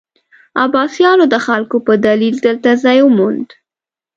[0.63, 3.47] عباسیانو د خلکو په دلیل دلته ځای وموند.